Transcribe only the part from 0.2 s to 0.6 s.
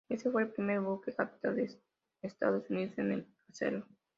fue el